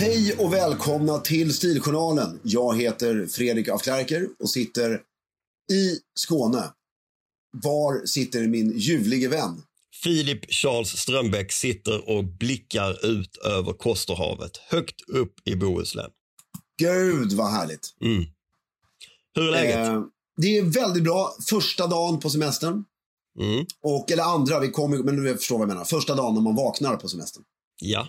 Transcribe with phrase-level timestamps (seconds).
[0.00, 2.40] Hej och välkomna till Stiljournalen.
[2.42, 4.92] Jag heter Fredrik af Klerker och sitter
[5.72, 6.72] i Skåne.
[7.62, 9.62] Var sitter min ljuvlige vän?
[10.02, 16.10] Filip Charles Strömbäck sitter och blickar ut över Kosterhavet, högt upp i Bohuslän.
[16.78, 17.88] Gud vad härligt.
[18.00, 18.24] Mm.
[19.34, 19.88] Hur är läget?
[19.88, 20.02] Eh,
[20.36, 21.36] det är väldigt bra.
[21.50, 22.84] Första dagen på semestern.
[23.40, 23.66] Mm.
[23.82, 25.84] Och, eller andra, vi kommer, men du förstår vad jag menar.
[25.84, 27.42] Första dagen när man vaknar på semestern.
[27.80, 28.08] Ja,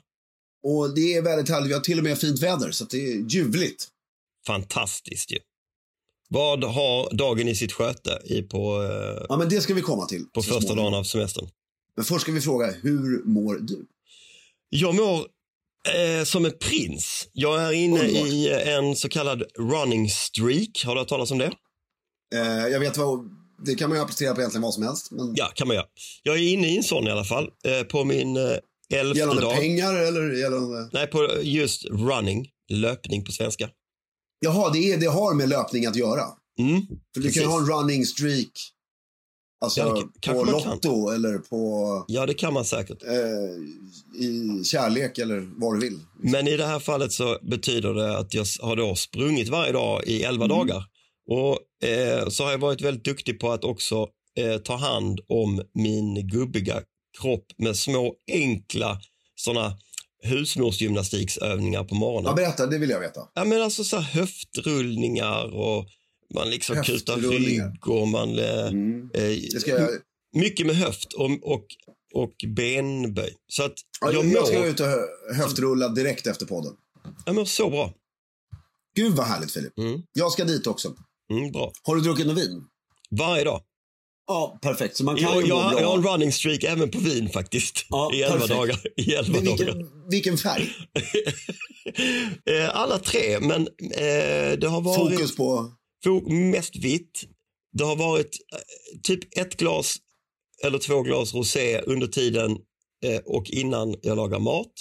[0.64, 1.70] Och det är väldigt härligt.
[1.70, 3.88] Vi har till och med fint väder, så att det är ljuvligt.
[4.48, 5.38] fantastiskt ju.
[6.30, 10.06] Vad har dagen i sitt sköte i på, eh, Ja, men det ska vi komma
[10.06, 10.26] till.
[10.34, 10.78] på första småningom.
[10.78, 11.50] dagen av semestern?
[11.96, 13.86] Men först ska vi fråga, hur mår du?
[14.70, 15.18] Jag mår
[16.20, 17.28] eh, som en prins.
[17.34, 18.28] Jag är inne Underbart.
[18.28, 20.84] i en så kallad running streak.
[20.86, 21.52] Har du hört talas om det?
[22.36, 23.30] Eh, jag vet vad,
[23.66, 25.12] det kan man ju applicera på egentligen vad som helst.
[25.12, 25.86] Men Ja, kan man göra.
[26.24, 27.50] Jag är inne i en sån i alla fall.
[27.66, 28.44] Eh, på min eh,
[28.91, 29.56] elfte gällande dag.
[29.56, 30.90] pengar eller gällande...
[30.94, 32.47] Nej, på just running.
[32.72, 33.69] Löpning på svenska.
[34.40, 36.24] Jaha, det, är, det har med löpning att göra.
[36.59, 37.34] Mm, För du Precis.
[37.34, 38.52] kan ju ha en running streak.
[39.63, 40.72] Alltså Ja, kan- på man kan.
[40.72, 43.03] Lotto eller på ja, det kan man säkert.
[43.03, 46.00] eh, i kärlek eller vad du vill.
[46.23, 50.03] Men i det här fallet så betyder det att jag har då sprungit varje dag
[50.08, 50.84] i 11 dagar.
[51.29, 54.08] Och eh, så har jag varit väldigt duktig på att också
[54.40, 56.81] eh, ta hand om min gubbiga
[57.22, 59.00] kropp med små enkla
[59.36, 59.78] sådana
[60.24, 62.30] husmorsgymnastiksövningar på morgonen.
[62.30, 63.22] Ja, berätta, det vill jag veta.
[63.34, 65.86] Ja, men alltså så här höftrullningar och
[66.34, 68.40] man liksom kutar rygg och man...
[68.40, 69.10] Eh, Mm.
[69.14, 69.24] eh,
[69.68, 69.90] jag,
[70.34, 71.66] Mycket med höft och, och,
[72.14, 73.36] och benböj.
[73.48, 76.74] Så att ja, jag, jag ska mår, ut och hö- höftrulla direkt efter podden.
[77.26, 77.94] jag mår så bra.
[78.96, 79.78] Gud vad härligt Filip.
[79.78, 80.96] Mm, Jag ska dit också.
[81.32, 81.72] mm, bra.
[81.84, 82.64] Har du druckit något vin?
[83.20, 83.62] Varje dag.
[84.34, 84.96] Ja, perfekt.
[84.97, 87.86] Så man kan Jag, jag, jag har en running streak även på vin faktiskt.
[87.90, 88.53] Ja, I elva perfekt.
[88.59, 88.79] dagar.
[88.97, 89.58] I elva Men dagar.
[89.66, 90.70] vilken, vilken färg?
[92.46, 93.61] Eh, Alla tre, men
[93.91, 95.72] eh, det har varit Fokus på...
[96.52, 97.22] mest vitt.
[97.73, 99.96] Det har varit eh, typ ett glas
[100.64, 102.52] eller två glas rosé under tiden
[103.06, 104.72] eh, och innan jag lagar mat.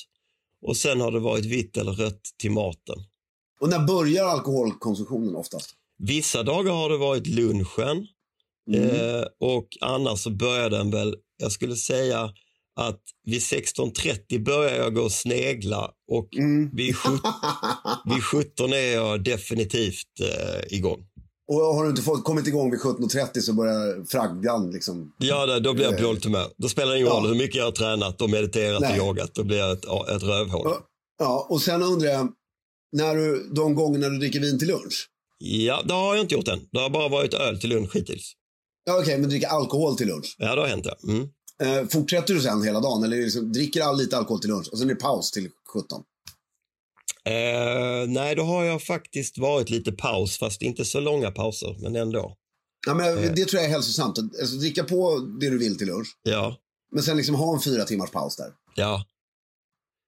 [0.66, 2.96] Och sen har det varit vitt eller rött till maten.
[3.60, 5.70] Och när börjar alkoholkonsumtionen oftast?
[5.98, 8.06] Vissa dagar har det varit lunchen
[8.68, 8.90] Mm.
[8.90, 12.30] eh, och annars så börjar den väl, jag skulle säga
[12.80, 16.70] att vid 16.30 börjar jag gå och snegla och Mm.
[16.76, 17.22] vid, sjut-
[18.14, 21.06] vid 17 är jag definitivt eh, igång.
[21.52, 25.12] Och har du inte fått, kommit igång vid 17.30 så börjar fraggan liksom.
[25.18, 26.46] Ja, då- blir jag på Eh, dåligt humör.
[26.56, 27.14] Då spelar det ingen ja.
[27.20, 29.00] roll hur mycket jag har tränat och mediterat Nej.
[29.00, 29.34] och yogat.
[29.34, 29.84] Då blir jag ett,
[30.16, 30.62] ett rövhål.
[30.64, 30.80] Ja.
[31.18, 32.28] Ja, och sen undrar jag,
[32.92, 35.08] när du, de gångerna du dricker vin till lunch.
[35.38, 36.60] Ja, det har jag inte gjort än.
[36.72, 38.32] Det har bara varit öl till lunch hittills.
[38.90, 40.36] Ja, okej, men dricker alkohol till lunch.
[40.38, 40.96] Ja, det har hänt ja.
[41.12, 41.28] Mm.
[41.62, 44.78] Eh, fortsätter du sen hela dagen eller liksom, dricker all lite alkohol till lunch och
[44.78, 46.02] sen är det paus till 17?
[47.24, 51.96] Eh, nej, då har jag faktiskt varit lite paus, fast inte så långa pauser, men
[51.96, 52.36] ändå.
[52.86, 53.32] Ja, men Eh.
[53.32, 54.18] Det tror jag är hälsosamt.
[54.18, 56.56] Alltså, dricka på det du vill till lunch, Ja,
[56.92, 58.52] men sen liksom ha en fyra timmars paus där.
[58.74, 59.04] ja,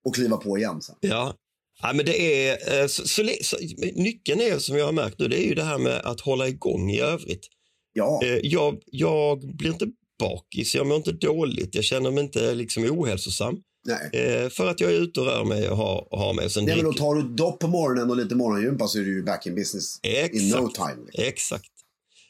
[0.04, 0.96] Och kliva på igen sen.
[1.00, 1.34] ja.
[1.82, 3.56] Ja, men det är, eh, så, så, så,
[3.94, 6.48] nyckeln är, som jag har märkt nu, det är ju det här med att hålla
[6.48, 7.48] igång i övrigt.
[7.92, 9.86] Ja, Eh, jag, jag blir inte
[10.18, 13.56] bakis, jag mår inte dåligt, jag känner mig inte liksom ohälsosam.
[13.86, 14.10] nej.
[14.22, 16.44] Eh, för att jag är ute och rör mig och har, har.
[16.44, 19.02] Och sen Nej, men då tar du dopp på morgonen och lite morgongympa så är
[19.02, 20.74] du ju back in business in no Exakt.
[20.74, 21.04] time.
[21.06, 21.24] Liksom.
[21.24, 21.70] Exakt.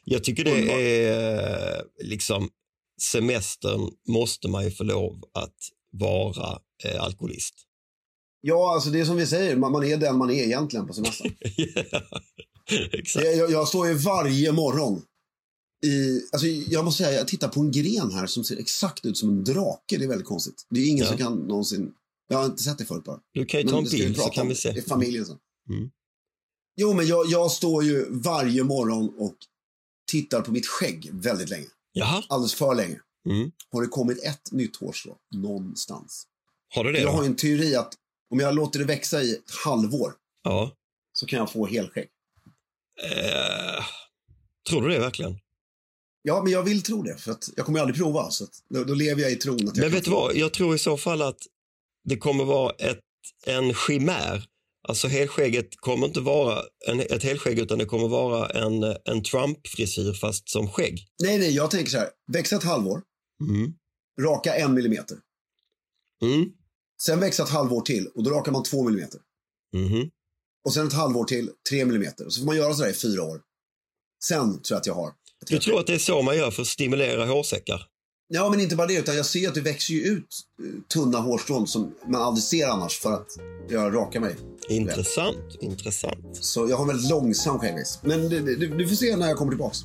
[0.05, 2.49] Jag tycker det är eh, liksom
[3.01, 5.55] semestern måste man ju få lov att
[5.91, 7.53] vara eh, alkoholist.
[8.41, 10.93] Ja, alltså det är som vi säger, man, man är den man är egentligen på
[10.93, 11.31] semestern.
[12.91, 13.25] Exakt.
[13.25, 15.01] jag, jag, jag står ju varje morgon
[15.83, 19.17] i, alltså jag måste säga, jag tittar på en gren här som ser exakt ut
[19.17, 19.97] som en drake.
[19.97, 20.65] Det är väldigt konstigt.
[20.69, 21.09] Det är ingen Ja.
[21.09, 21.93] som kan någonsin,
[22.27, 23.19] jag har inte sett det förut bara.
[23.33, 24.71] Du kan ju ta en bild så kan vi se.
[24.71, 25.37] Det är familjen sen.
[25.69, 25.89] Mm.
[26.75, 29.35] Jo, men jag, jag står ju varje morgon och
[30.11, 31.67] tittar på mitt skägg väldigt länge.
[31.91, 32.99] Jaha, Alldeles för länge.
[33.29, 33.51] mm.
[33.71, 36.27] Har det kommit ett nytt hårstrå någonstans?
[36.75, 37.23] har du det Jag har då?
[37.23, 37.93] ju en teori att
[38.29, 40.13] om jag låter det växa i ett halvår
[40.43, 40.71] Ja.
[41.13, 42.07] så kan jag få helskägg.
[43.03, 43.83] Eh,
[44.69, 45.39] tror du det verkligen?
[46.25, 47.17] Ja, men jag vill tro det.
[47.17, 48.31] För att jag kommer aldrig prova.
[48.31, 50.53] Så att, då, då lever jag i tron att jag Men vet du vad, jag
[50.53, 51.37] tror i så fall att
[52.09, 52.99] det kommer vara ett,
[53.45, 54.45] en chimär.
[54.87, 60.13] Alltså helskägget kommer inte vara en, ett helskägg utan det kommer vara en, en Trump-frisyr
[60.13, 61.07] fast som skägg.
[61.23, 62.09] Nej, nej, jag tänker så här.
[62.33, 63.01] Växa ett halvår,
[63.49, 63.73] Mm.
[64.21, 65.17] raka en millimeter.
[66.23, 66.45] Mm.
[67.01, 69.19] Sen växa ett halvår till och då rakar man två millimeter.
[69.75, 70.09] Mhm.
[70.65, 72.29] Och sen ett halvår till, tre millimeter.
[72.29, 73.41] Så får man göra så där i fyra år.
[74.23, 75.11] Sen tror jag att jag har.
[75.47, 77.87] Du tror att det är så man gör för att stimulera hårsäckar?
[78.27, 80.27] Ja, men inte bara det, utan jag ser att det växer ut
[80.63, 83.27] eh, tunna hårstrån som man aldrig ser annars för att
[83.69, 84.35] jag rakar mig.
[84.69, 86.35] Intressant, intressant.
[86.35, 87.99] Så jag har en väldigt långsam skäggväxt.
[88.03, 89.77] Men du, du, du får se när jag kommer tillbaks.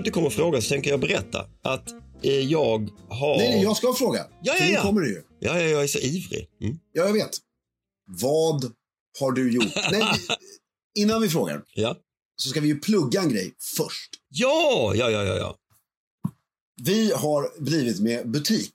[0.00, 1.88] Inte kommer fråga så tänker jag berätta att
[2.22, 3.36] eh, jag har...
[3.36, 4.26] Nej, nej, jag ska fråga.
[4.42, 4.82] Ja, För ja, nu ja.
[4.82, 5.22] kommer det ju.
[5.40, 6.48] Ja, ja, jag är så ivrig.
[6.60, 6.78] Mm.
[6.92, 7.30] Ja, jag vet.
[8.06, 8.72] Vad
[9.20, 9.74] har du gjort?
[9.92, 10.04] Nej,
[10.94, 11.96] innan vi frågar Ja.
[12.36, 14.10] så ska vi ju plugga en grej först.
[14.28, 15.56] Ja, ja, ja, ja, ja.
[16.82, 18.72] Vi har blivit med butik.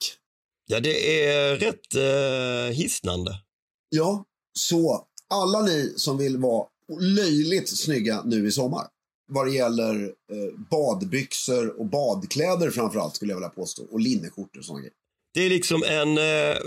[0.68, 3.42] Ja, det är rätt eh, hisnande.
[3.90, 6.68] Ja, så alla ni som vill vara
[7.00, 8.88] löjligt snygga nu i sommar
[9.28, 14.60] vad det gäller eh, badbyxor och badkläder framför allt skulle jag vilja påstå och linneskjortor
[14.60, 14.94] och sådana grejer.
[15.34, 16.10] Det är liksom en...
[16.18, 16.58] Eh,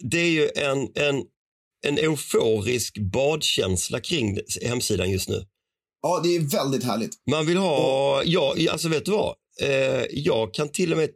[0.00, 1.24] det är ju en, en,
[1.86, 5.44] en euforisk badkänsla kring hemsidan just nu.
[6.02, 7.10] Ja, det är väldigt härligt.
[7.30, 8.22] Man vill ha...
[8.24, 9.34] Ja, alltså vet du vad?
[9.62, 11.10] Eh, jag kan till och med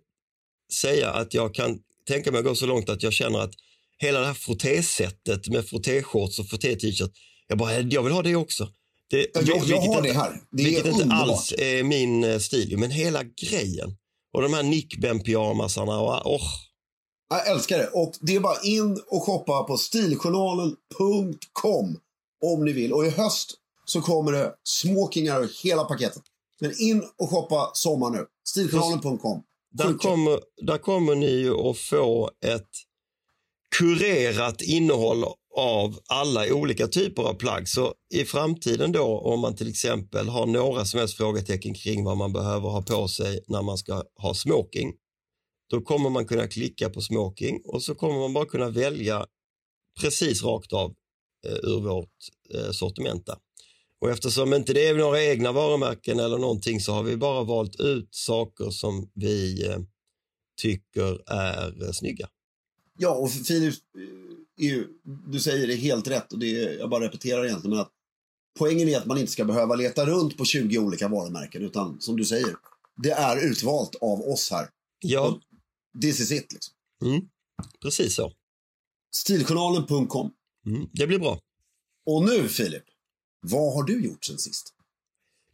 [0.72, 3.54] säga att jag kan tänka mig att gå så långt att jag känner att
[3.98, 7.12] hela det här frottésättet med frottéshorts och frotté-t-shirt,
[7.48, 8.68] jag bara, jag vill ha det också.
[9.10, 10.40] Det, Ja, jag- jag vilket har inte- det här.
[10.50, 11.28] Det är vilket inte underbart.
[11.28, 13.96] alls är min eh, stil, men hela grejen.
[14.34, 16.42] Och de här nickben-pyjamasarna och åh,
[17.30, 17.86] Jag älskar det.
[17.86, 21.98] Och det är bara in och shoppa på stiljournalen.com
[22.44, 22.92] om ni vill.
[22.92, 26.22] Och i höst så kommer det smokingar och hela paketet.
[26.60, 28.26] Men in och shoppa sommar nu.
[28.48, 29.42] Stiljournalen.com.
[29.72, 32.68] Där kommer, där kommer ni ju att få ett
[33.76, 35.24] kurerat innehåll
[35.60, 37.68] av alla olika typer av plagg.
[37.68, 42.16] Så i framtiden då, om man till exempel har några som helst frågetecken kring vad
[42.16, 44.92] man behöver ha på sig när man ska ha smoking,
[45.70, 49.26] då kommer man kunna klicka på smoking och så kommer man bara kunna välja
[50.00, 50.94] precis rakt av
[51.46, 52.14] eh, ur vårt
[52.54, 53.26] eh, sortiment.
[53.26, 53.36] där.
[54.00, 57.80] Och eftersom inte det är några egna varumärken eller någonting så har vi bara valt
[57.80, 59.78] ut saker som vi eh,
[60.62, 62.28] tycker är eh, snygga.
[62.98, 63.74] Ja, och Filip,
[64.64, 64.88] ju,
[65.28, 67.70] du säger det helt rätt och det är, jag bara repeterar egentligen.
[67.70, 67.92] Men att
[68.58, 72.16] poängen är att man inte ska behöva leta runt på 20 olika varumärken utan som
[72.16, 72.56] du säger,
[72.96, 74.68] det är utvalt av oss här.
[75.00, 75.40] Ja,
[76.02, 76.74] This is it liksom.
[77.82, 78.32] Precis så.
[79.14, 80.30] Stiljournalen.com.
[80.66, 80.88] Mm.
[80.92, 81.40] Det blir bra.
[82.06, 82.84] Och nu Filip,
[83.40, 84.74] vad har du gjort sen sist?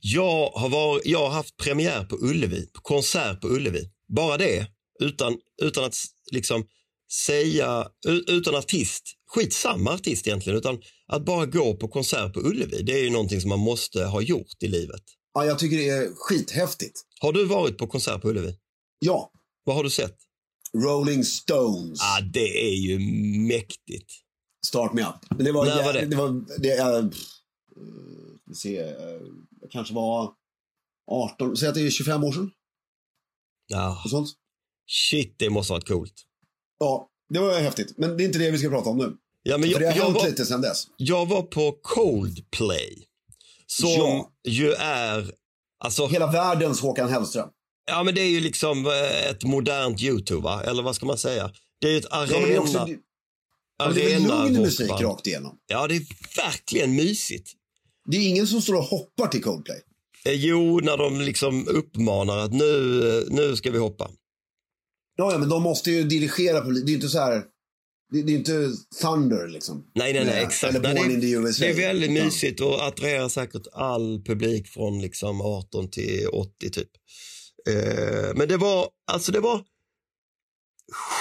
[0.00, 3.90] Jag har, var, jag har haft premiär på Ullevi, konsert på Ullevi.
[4.08, 4.66] Bara det,
[5.00, 5.94] utan, utan att
[6.32, 6.66] liksom
[7.12, 7.88] säga,
[8.28, 9.02] utan artist,
[9.34, 13.40] skitsamma artist egentligen, utan att bara gå på konsert på Ullevi, det är ju någonting
[13.40, 15.02] som man måste ha gjort i livet.
[15.34, 17.00] Ja, jag tycker det är skithäftigt.
[17.20, 18.54] Har du varit på konsert på Ullevi?
[18.98, 19.30] Ja,
[19.64, 20.16] Vad har du sett?
[20.74, 22.00] Rolling Stones.
[22.02, 22.98] Ah, det är ju
[23.48, 24.12] mäktigt.
[24.66, 25.14] Start me up.
[25.36, 26.06] Men det var, När var det?
[26.06, 27.10] det var det, äh,
[28.54, 28.82] se,
[29.60, 30.32] det kanske var
[31.10, 32.50] 18, säg att det är 25 år sedan.
[33.66, 34.28] Ja, Och sånt.
[35.10, 36.14] shit, det måste ha varit coolt.
[36.78, 37.94] Ja, det var häftigt.
[37.98, 39.12] Men det är inte det vi ska prata om nu.
[39.42, 40.84] Ja, men För det jag, har jag, hänt var, lite sen dess.
[40.96, 43.06] jag var på Coldplay.
[43.66, 44.30] Som Ja.
[44.48, 45.32] ju är...
[45.84, 47.48] Alltså, Hela världens Håkan Hellström.
[47.90, 50.62] Ja, men det är ju liksom eh, ett modernt YouTube, va?
[50.62, 51.50] eller vad ska man säga?
[51.80, 52.38] Det är ju ett Ja, arena...
[52.40, 52.88] men det är också,
[53.78, 55.58] ja, men det är arena lugn musik rakt igenom.
[55.66, 56.02] Ja, det är
[56.36, 57.50] verkligen mysigt.
[58.10, 59.80] Det är ingen som står och hoppar till Coldplay.
[60.24, 64.10] Eh, Jo, när de liksom uppmanar att nu, eh, nu ska vi hoppa.
[65.16, 66.60] Ja, ja, men de måste ju dirigera.
[66.60, 67.42] På, det är inte så här...
[68.12, 68.70] Det, det är inte
[69.02, 69.84] Thunder liksom.
[69.94, 70.74] Nej, nej, nej, exakt.
[70.74, 71.64] Eller Nej, det, USA.
[71.64, 76.70] det är väldigt Utan- mysigt och attraherar säkert all publik från liksom 18 till 80
[76.70, 76.88] typ.
[77.68, 79.60] Eh, men det var, alltså det var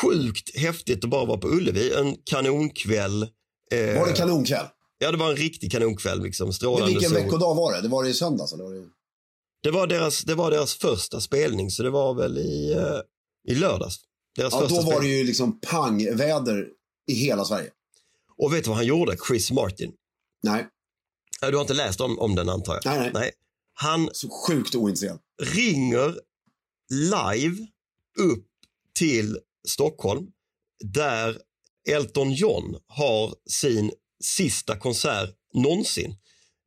[0.02, 1.94] sjukt häftigt att bara vara på Ullevi.
[1.94, 3.24] En kanonkväll.
[3.72, 4.66] Eh, Var det kanonkväll?
[4.98, 6.24] Ja, det var en riktig kanonkväll.
[6.24, 7.20] Liksom, strålande vilken sol.
[7.24, 7.82] veckodag var det?
[7.82, 8.54] Det var det i söndags?
[8.54, 8.86] Eller var det...
[9.64, 13.00] Det var, deras, det var deras första spelning, så det var väl i, eh,
[13.48, 13.96] i lördags.
[14.36, 16.68] Deras Ja, då var det ju liksom pangväder
[17.08, 17.70] i hela Sverige.
[18.38, 19.92] Och vet du vad han gjorde, Chris Martin?
[20.44, 20.68] Nej,
[21.42, 22.98] Du har inte läst om, om den antar jag?
[23.00, 23.32] nej, nej.
[23.74, 25.20] Han Så sjukt ointresserad.
[25.42, 26.20] ringer
[26.92, 27.68] live
[28.20, 28.46] upp
[28.98, 29.38] till
[29.68, 30.28] Stockholm
[30.84, 31.38] där
[31.90, 33.92] Elton John har sin
[34.24, 36.16] sista konsert någonsin.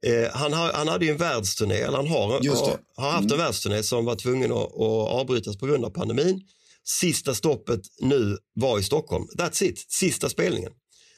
[0.06, 3.32] Eh, han, har, han hade ju en världsturné, eller han har, har, har haft en
[3.32, 3.38] Mm.
[3.38, 6.42] världsturné som var tvungen att, att avbrytas på grund av pandemin.
[6.90, 9.26] Sista stoppet nu var i Stockholm.
[9.38, 10.72] That's it, sista spelningen.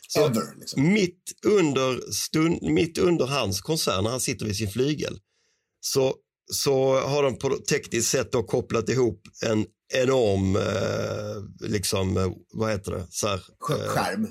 [0.08, 0.58] Så Ever.
[0.58, 0.92] Liksom.
[0.92, 5.18] mitt, under stund, mitt under hans konsert, när han sitter vid sin flygel,
[5.80, 6.14] så,
[6.52, 12.70] så har de på tekniskt sätt då kopplat ihop en enorm, eh, liksom, eh, vad
[12.70, 14.28] heter det, så här, eh, Skärm,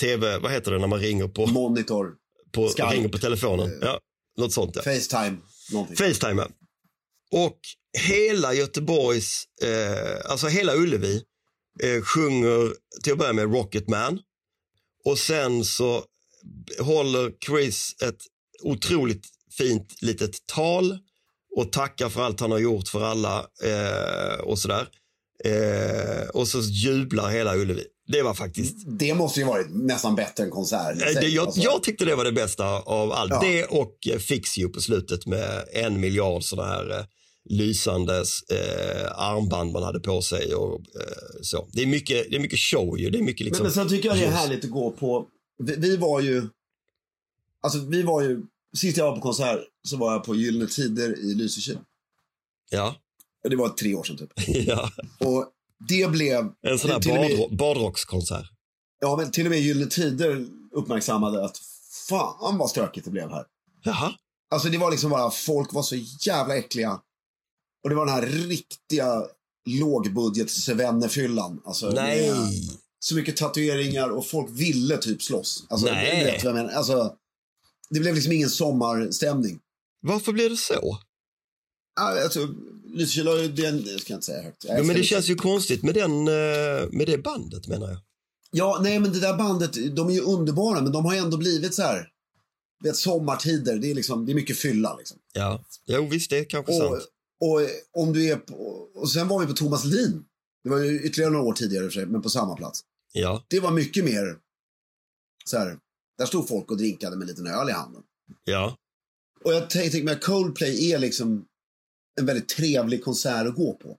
[0.00, 2.14] tv, vad heter det när man ringer på, monitor,
[2.52, 2.94] på, Skype.
[2.94, 3.72] ringer på telefonen?
[3.72, 3.78] Eh.
[3.80, 4.00] Ja,
[4.38, 4.82] något sånt ja.
[4.82, 5.36] Facetime,
[5.72, 5.96] någonting.
[5.96, 6.42] Facetime.
[6.42, 6.48] ja.
[7.32, 7.58] Och
[7.98, 11.22] hela Göteborgs, eh, alltså hela Ullevi
[11.82, 12.72] eh, sjunger
[13.02, 14.18] till att börja med Rocket Man.
[15.04, 16.04] Och sen så
[16.80, 18.18] håller Chris ett
[18.62, 19.26] otroligt
[19.58, 20.98] fint litet tal
[21.56, 24.88] och tackar för allt han har gjort för alla eh, och sådär.
[25.44, 27.84] Eh, och så jublar hela Ullevi.
[28.08, 31.02] Det var faktiskt Det måste ju varit nästan bättre än konsert.
[31.02, 31.20] Eh.
[31.20, 33.30] Det, jag, Alltså, jag tyckte det var det bästa av allt.
[33.30, 33.40] Ja.
[33.40, 37.04] Det och eh, Fix You på slutet med en miljard sådana här eh,
[37.48, 41.68] lysandes eh, armband man hade på sig och eh, så.
[41.72, 43.10] Det är mycket, det är mycket show ju.
[43.10, 43.62] Det är mycket men, liksom...
[43.64, 45.26] men sen tycker jag det är härligt att gå på...
[45.58, 46.48] Vi, vi var ju...
[47.62, 48.42] Alltså vi var ju...
[48.76, 51.78] Sist jag var på konsert så var jag på Gyllene Tider i Lysekil.
[52.70, 52.94] Ja,
[53.48, 54.32] Det var tre år sedan typ.
[54.66, 54.90] ja.
[55.18, 55.46] Och
[55.88, 56.48] det blev...
[56.62, 58.46] En sån här med- badro- badrockskonsert.
[59.00, 61.58] Ja, men till och med Gyllene Tider uppmärksammade att
[62.08, 63.44] fan vad stökigt det blev här.
[63.82, 64.12] Jaha.
[64.50, 67.00] Alltså det var liksom bara, folk var så jävla äckliga.
[67.84, 69.26] Och det var den här riktiga
[69.66, 71.60] lågbudget svennefyllan.
[71.64, 72.30] Alltså, Nej.
[72.30, 72.38] med
[72.98, 75.64] Så mycket tatueringar och folk ville typ slåss.
[75.68, 76.24] Alltså, Nej.
[76.24, 76.72] Vet vad jag menar.
[76.72, 77.14] Alltså,
[77.90, 79.58] det blev liksom ingen sommarstämning.
[80.00, 80.98] Varför blev det så?
[82.00, 82.48] Alltså,
[82.94, 84.64] Lysekil har ju den, det ska jag inte säga högt.
[84.68, 87.98] Ja, men det känns ju konstigt med, den, eh, med det bandet menar jag.
[88.50, 91.74] Ja, nej men det där bandet, de är ju underbara men de har ändå blivit
[91.74, 92.08] så här.
[92.84, 95.18] Vet, sommartider, det är liksom, det är mycket fylla liksom.
[95.32, 97.04] Ja, jo visst det är kanske Och, sant.
[97.40, 97.60] Och
[98.02, 98.54] om du är på,
[98.94, 100.24] och sen var vi på Thomas Lin.
[100.64, 102.80] Det var ju ytterligare några år tidigare sig, men på samma plats.
[103.12, 104.38] Ja, Det var mycket mer
[105.44, 105.78] så här,
[106.18, 108.02] där stod folk och drinkade med en liten öl i handen.
[108.44, 108.76] ja.
[109.44, 109.70] Och jag
[110.04, 111.44] mig att Coldplay är liksom
[112.20, 113.98] en väldigt trevlig konsert att gå på.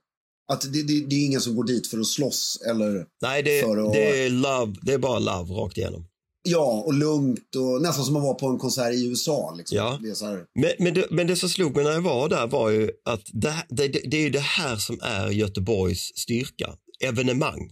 [0.52, 3.62] Att det, det, det är ingen som går dit för att slåss eller, Nej, det,
[3.62, 6.04] För att- det, är love, det är bara love rakt igenom.
[6.50, 9.54] Ja, och lugnt och nästan som att vara på en konsert i USA.
[9.56, 9.76] Liksom.
[9.76, 9.98] Ja.
[10.02, 12.70] Det här, Men, men, det, men det som slog mig när jag var där var
[12.70, 16.74] ju att det, det, det, är ju det här som är Göteborgs styrka.
[17.00, 17.70] Evenemang.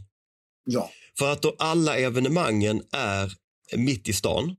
[0.64, 0.90] ja.
[1.18, 3.32] För att då alla evenemangen är
[3.76, 4.56] mitt i stan.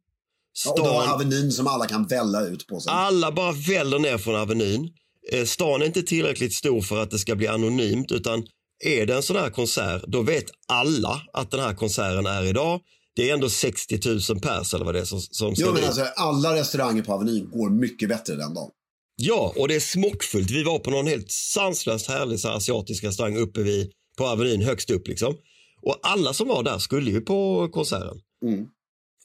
[0.66, 2.80] Ja, Och du har Stan, Avenyn som alla kan välla ut på.
[2.80, 2.94] Sen.
[2.94, 4.90] alla bara väller ner från Avenyn.
[5.32, 8.48] Eh, Stan är inte tillräckligt stor för att det ska bli anonymt utan
[8.86, 12.82] är det en sån här konsert, då vet alla att den här konserten är idag.
[13.18, 16.02] Det är ändå 60 000 pers eller vad det är som, som Jo, men alltså,
[16.16, 18.72] alla restauranger på Avenyn går mycket bättre den dagen.
[19.16, 20.52] Ja, och det är smockfullt.
[20.52, 24.62] Vi var på någon helt sanslöst härlig så här, asiatisk restaurang uppe vid, på Avenyn
[24.62, 25.36] högst upp liksom.
[25.82, 28.22] Och alla som var där skulle ju på konserten.
[28.46, 28.66] Mm.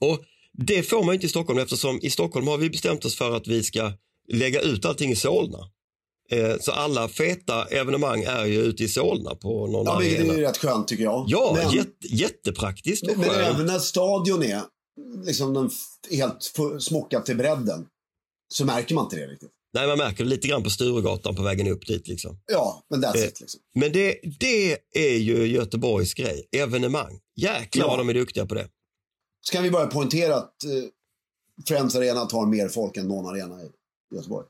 [0.01, 0.21] Och
[0.53, 3.47] det får man inte i Stockholm eftersom i Stockholm har vi bestämt oss för att
[3.47, 3.93] vi ska
[4.33, 5.59] lägga ut allting i Solna.
[6.31, 10.33] Eh, så alla feta evenemang är ju ute i Solna på någon Ja, arena.
[10.33, 11.25] är ju rätt skönt tycker jag.
[11.29, 13.33] Ja, men, jätte, jättepraktiskt men skönt.
[13.57, 14.61] även när stadion är
[15.25, 15.71] liksom
[16.11, 17.87] helt smockad till bredden
[18.55, 19.51] så märker man inte det riktigt.
[19.75, 22.09] Nej, man märker det lite grann på Sturegatan på vägen upp dit.
[22.09, 22.39] Liksom.
[22.53, 23.41] Ja, men that's Eh, it.
[23.41, 23.61] Liksom.
[23.75, 27.19] Men det, det är ju Göteborgs grej, evenemang.
[27.37, 27.89] Jäklar Ja.
[27.89, 28.69] vad de är duktiga på det.
[29.41, 30.71] Så kan vi bara poängtera att eh,
[31.69, 33.67] Friends Arena tar mer folk än någon arena i
[34.17, 34.47] Göteborg.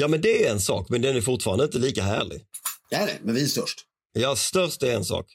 [0.00, 2.44] Ja, men det är en sak, men den är fortfarande inte lika härlig.
[2.90, 3.80] Nej, nej, men vi är störst.
[4.12, 5.26] Ja, störst är en sak.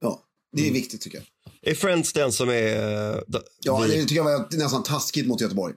[0.00, 0.74] Ja, det är Mm.
[0.74, 1.26] viktigt tycker jag.
[1.72, 3.24] Är Friends den som är...
[3.26, 5.74] d- Ja, vid, det tycker jag var nästan taskigt mot Göteborg.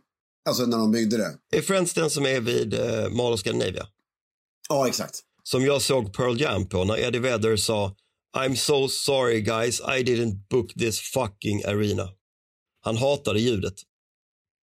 [0.50, 1.58] Alltså när de byggde det.
[1.58, 3.88] Är Friends den som är vid uh, Mall of Scandinavia?
[4.70, 5.20] Ja, exakt.
[5.44, 7.96] Som jag såg Pearl Jam på när Eddie Vedder sa
[8.38, 12.10] I'm so sorry guys, I didn't book this fucking arena.
[12.84, 13.74] Han hatade ljudet.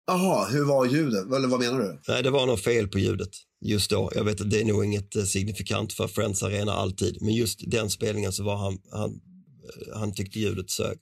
[0.06, 1.32] Jaha, hur var ljudet?
[1.32, 2.00] Eller vad menar du?
[2.08, 3.30] Nej, det var nog fel på ljudet
[3.64, 4.12] just då.
[4.14, 7.60] Jag vet att det är nog inget eh, signifikant för Friends Arena alltid, men just
[7.70, 10.98] den spelningen så var han, han, eh, han tyckte ljudet sög.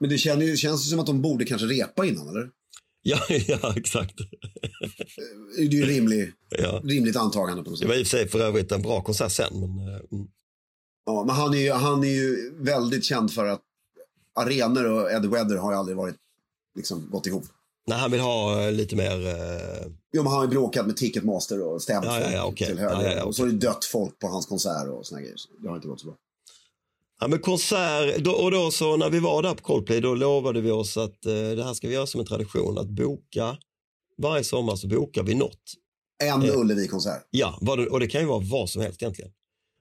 [0.00, 2.48] Men det känns ju känns som att de borde kanske repa innan, eller?
[3.02, 4.14] Ja, ja exakt.
[5.56, 6.80] Det är ju rimlig, Ja.
[6.84, 7.88] rimligt antagande på något Det sätt.
[7.88, 10.26] var i och för sig för övrigt en bra konsert sen, men eh, mm.
[11.06, 13.60] Ja, men han är, ju, han är ju väldigt känd för att
[14.34, 16.16] arenor och Ed Weather har aldrig varit,
[16.76, 17.44] liksom, gått ihop.
[17.88, 20.96] Nej, han vill ha eh, lite mer eh, Jo, men han har ju bråkat med
[20.96, 22.66] Ticketmaster och stämt Ja, ja, ja, okej.
[22.66, 23.02] till höger.
[23.02, 25.36] Ja, ja, ja, Och så har det dött folk på hans konsert och såna grejer.
[25.62, 26.16] Det har inte gått så bra.
[27.20, 30.60] Ja, men konsert, då, och då så när vi var där på Coldplay då lovade
[30.60, 33.56] vi oss att eh, det här ska vi göra som en tradition att boka
[34.18, 35.62] varje sommar så bokar vi något.
[36.24, 36.54] En Ja.
[36.54, 37.26] Ullevi-konsert.
[37.30, 39.30] Ja, vad och det kan ju vara vad som helst egentligen.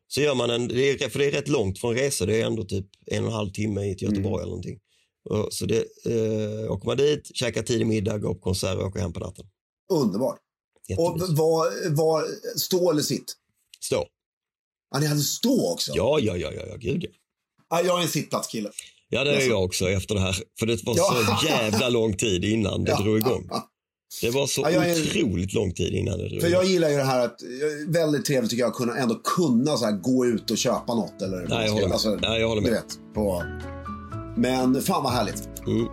[0.07, 2.45] Så gör man en, det är, för det är rätt långt från resa, det är
[2.45, 4.79] ändå typ en och en halv timme till Göteborg eller någonting.
[5.49, 9.13] Så det, eh, åker man dit, käkar tidig middag, går på konsert och åker hem
[9.13, 9.45] på natten.
[9.91, 10.37] Underbart.
[10.97, 12.25] Och var, var
[12.57, 13.33] stå eller sitt?
[13.85, 14.05] Stå.
[14.93, 15.91] Ja, ni hade stå också?
[15.95, 17.09] Ja, ja, ja, ja, ja, gud ja.
[17.69, 18.69] Ja, jag är en sittplatskille.
[19.09, 19.47] Ja, det är Jaså?
[19.49, 20.35] jag också efter det här.
[20.59, 21.37] För det var Ja.
[21.41, 23.01] så jävla lång tid innan det Ja.
[23.01, 23.49] drog igång.
[24.21, 26.89] Det var så Ja, jag är- otroligt lång tid innan det drog För jag gillar
[26.89, 27.39] ju det här att,
[27.87, 31.21] väldigt trevligt tycker jag, att kunna, ändå kunna så här, gå ut och köpa något.
[31.21, 31.99] Eller Nej, jag håller med.
[31.99, 32.71] ska- Nej, jag håller med.
[32.71, 33.43] Du vet, på...
[34.37, 35.47] Men fan vad härligt.
[35.67, 35.87] Mm.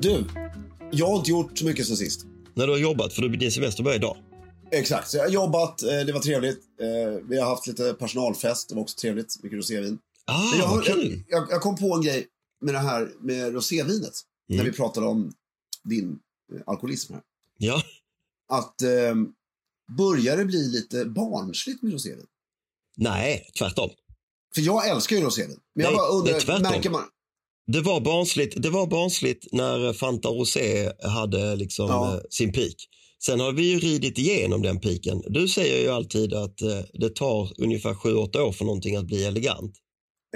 [0.00, 0.24] Du,
[0.90, 2.26] jag har inte gjort så mycket sen sist.
[2.54, 4.16] När du har jobbat, för din semester börjar idag.
[4.70, 6.58] Exakt, så jag har jobbat, eh, det var trevligt.
[6.80, 9.42] Eh, Vi har haft lite personalfest, det var också trevligt.
[9.42, 9.98] Mycket rosévin.
[10.26, 12.26] Ah, Men jag, har- jag, jag, jag kom på en grej
[12.60, 14.12] med det här med rosévinet.
[14.48, 14.66] När Mm.
[14.66, 15.32] vi pratade om
[15.84, 16.18] din
[16.54, 17.22] eh, alkoholism här.
[17.58, 17.82] Ja,
[18.48, 19.14] Att eh,
[19.98, 22.26] börjar det bli lite barnsligt med rosévin?
[22.96, 23.90] nej, tvärtom.
[24.54, 25.58] För jag älskar ju rosévin.
[25.74, 26.62] Men jag Nej, bara undrar, tvärtom.
[26.62, 27.02] märker man...
[27.66, 32.14] Det var barnsligt, det var barnsligt när Fanta Rosé hade liksom Ja.
[32.14, 32.74] eh, sin peak.
[33.24, 35.22] Sen har vi ju ridit igenom den piken.
[35.26, 39.24] Du säger ju alltid att eh, det tar ungefär 7-8 år för någonting att bli
[39.24, 39.72] elegant.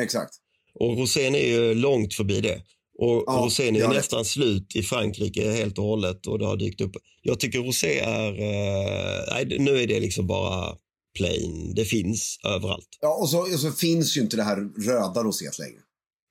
[0.02, 0.32] Exakt.
[0.74, 2.62] Och rosén är ju långt förbi det.
[2.98, 3.90] Och Ja, rosén är vet.
[3.90, 6.92] nästan slut i Frankrike helt och hållet och det har dykt upp.
[7.22, 10.76] Jag tycker rosé är, eh, nej nu är det liksom bara
[11.18, 11.74] plain.
[11.74, 12.88] Det finns överallt.
[13.00, 15.80] Ja, och så, och så finns ju inte det här röda roséet längre.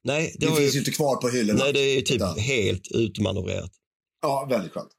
[0.04, 1.64] Nej, det, Det, finns ju ju, inte kvar på hyllorna.
[1.64, 3.72] nej, det är ju typ Utan- helt utmanövrerat.
[4.22, 4.90] Ja, väldigt skönt.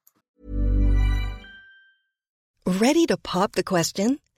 [2.80, 4.18] Ready to pop the question?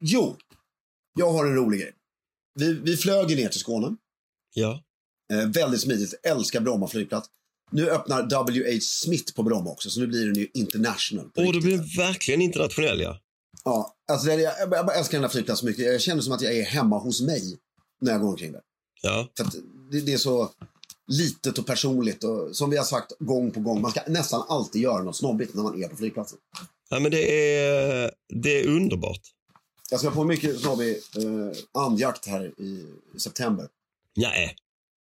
[0.00, 0.36] Jo,
[1.18, 1.92] jag har en rolig grej.
[2.54, 3.96] Vi, vi flög ju ner till Skåne.
[4.54, 4.82] Ja.
[5.32, 6.14] Eh, väldigt smidigt.
[6.22, 7.28] Älskar Bromma flygplats.
[7.72, 8.78] Nu öppnar W.H.
[8.80, 11.30] Smith på Bromma också, så nu blir den ju international.
[11.36, 13.20] Och det blir verkligen internationell ja.
[13.64, 15.84] Ja, alltså det jag, jag bara älskar den här flygplatsen mycket.
[15.84, 17.58] Jag känner som att jag är hemma hos mig
[18.00, 18.60] när jag går omkring där.
[19.02, 19.28] Ja.
[19.36, 19.46] För
[19.90, 20.50] det, det är så
[21.06, 22.24] litet och personligt.
[22.24, 25.54] Och som vi har sagt gång på gång, man ska nästan alltid göra något snobbigt
[25.54, 26.38] när man är på flygplatsen.
[26.90, 29.20] ja men det är, det är underbart.
[29.90, 32.86] Jag ska på mycket snobbig eh, andjakt här i
[33.18, 33.68] september.
[34.16, 34.56] Nej.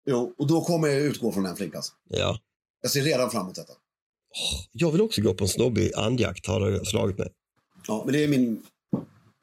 [0.06, 1.96] Jo, och då kommer jag utgå från den flygplatsen.
[2.08, 2.38] Ja.
[2.82, 3.72] Jag ser redan fram emot detta.
[4.72, 7.32] Jag vill också gå på en snobbig andjakt har det slagit mig.
[7.86, 8.62] Ja, men det är min...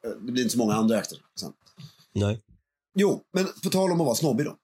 [0.06, 1.54] eh, Det blir inte så många andra jakter sen.
[2.14, 2.42] Nej.
[2.98, 4.58] Jo, men på tal om att vara snobbig då.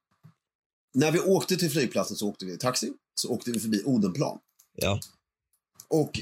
[0.93, 2.93] När vi åkte till flygplatsen så åkte vi i taxi.
[3.15, 4.39] Så åkte vi förbi Odenplan.
[4.75, 4.99] Ja.
[5.87, 6.19] Och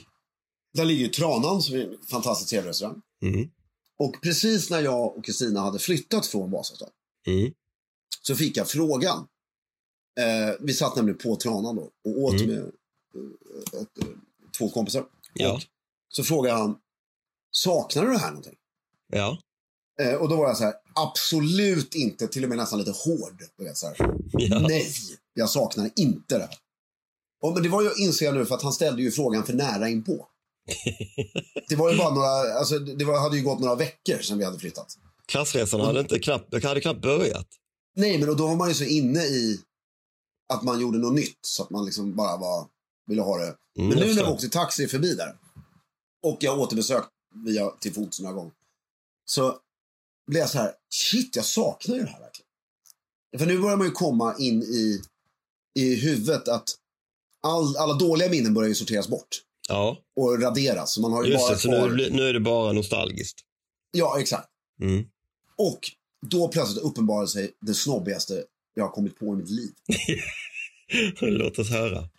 [0.73, 3.01] där ligger ju Tranan som är en fantastiskt trevlig restaurang.
[3.21, 3.49] Mm.
[3.99, 6.89] Och precis när jag och Kristina hade flyttat från Vasastan
[7.27, 7.53] Mm.
[8.21, 9.27] så fick jag frågan.
[10.19, 12.47] Eh, vi satt nämligen på Tranan då och åt Mm.
[12.47, 14.05] med eh, ett, eh,
[14.57, 15.05] två kompisar.
[15.33, 15.53] Ja.
[15.53, 15.61] Och
[16.09, 16.77] så frågade han,
[17.51, 18.55] saknar du det här någonting?
[19.11, 19.37] Ja.
[20.01, 23.43] Eh, och då var jag så här, absolut inte, till och med nästan lite hård.
[23.57, 23.95] Vet, så här.
[24.31, 24.59] Ja.
[24.59, 24.87] Nej,
[25.33, 26.55] jag saknar inte det här.
[27.41, 29.53] Och, men det var ju, inser jag nu, för att han ställde ju frågan för
[29.53, 30.27] nära inpå.
[31.69, 34.45] Det var ju bara några, alltså det var, hade ju gått några veckor sedan vi
[34.45, 34.97] hade flyttat.
[35.25, 37.47] Klassresan hade, inte knappt, hade knappt börjat.
[37.95, 39.59] Nej, men då var man ju så inne i
[40.53, 41.39] att man gjorde något nytt.
[41.41, 42.67] Så att man liksom bara var,
[43.07, 43.55] ville ha det.
[43.77, 45.35] Mm, men nu när vi åkte taxi förbi där.
[46.23, 47.09] Och jag återbesökt
[47.45, 48.51] via till fots några gånger.
[49.25, 49.59] Så
[50.27, 52.47] blev jag så här, shit jag saknar ju det här verkligen.
[53.37, 55.01] För nu börjar man ju komma in i,
[55.79, 56.69] i huvudet att
[57.43, 59.41] all, alla dåliga minnen börjar ju sorteras bort.
[59.69, 60.93] Ja, Och raderas.
[60.93, 61.59] Så man har ju just bara det.
[61.59, 61.89] Så kvar...
[61.89, 63.39] nu, nu är det bara nostalgiskt.
[63.91, 64.47] Ja, exakt.
[64.81, 65.05] Mm.
[65.57, 65.79] Och
[66.27, 69.69] då plötsligt uppenbarade sig det snobbigaste jag har kommit på i mitt liv.
[71.21, 72.09] Låt oss höra.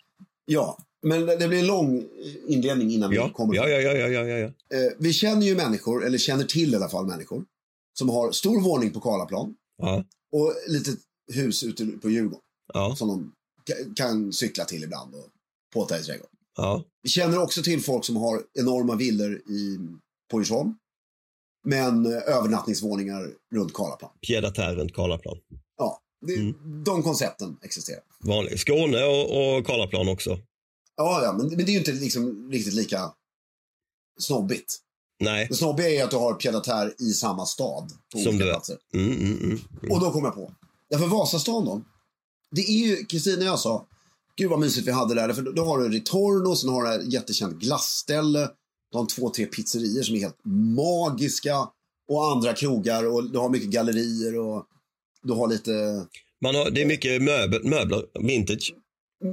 [0.45, 2.03] Ja, men det blir en lång
[2.47, 3.55] inledning innan Ja, vi kommer.
[3.55, 4.45] ja, ja, ja, ja, ja, ja.
[4.77, 7.43] Eh, vi känner ju människor, eller känner till i alla fall människor,
[7.93, 10.03] som har stor våning på Karlaplan ja.
[10.31, 10.99] och litet
[11.33, 12.39] hus ute på Djurgården
[12.73, 12.95] ja.
[12.95, 13.31] som de
[13.73, 15.27] ka- kan cykla till ibland och
[15.73, 16.30] påta i trädgården.
[16.57, 16.83] Ja.
[17.03, 19.79] Vi känner också till folk som har enorma villor i,
[20.31, 20.75] på Djursholm.
[21.65, 24.11] Men eh, övernattningsvåningar runt Karlaplan.
[24.27, 25.37] Pied-à-terre runt Karlaplan.
[25.77, 26.83] Ja, det, Mm.
[26.83, 28.01] de koncepten existerar.
[28.23, 28.59] Vanlig.
[28.59, 30.39] Skåne och, och Karlaplan också.
[30.95, 33.13] Ja, ja men, men det är ju inte liksom riktigt lika
[34.19, 34.77] snobbigt.
[35.19, 35.47] Nej.
[35.49, 37.91] Det snobbiga är att du har pied i samma stad.
[38.11, 38.77] På Som olika du platser.
[38.93, 39.91] Mm, mm, mm.
[39.91, 40.53] Och då kom jag på.
[40.89, 41.81] Därför Vasastan då.
[42.51, 43.87] Det är ju, Kristina och jag sa,
[44.35, 45.33] gud vad mysigt vi hade där.
[45.33, 48.49] För då, har du Ritorno, sen har du ett jättekänt glassställe.
[48.91, 51.67] Du har två, tre pizzerior som är helt magiska.
[52.07, 54.65] Och andra krogar och du har mycket gallerier och
[55.23, 56.05] du har lite,
[56.41, 58.73] Man har, det är mycket möbel, möbler, vintage.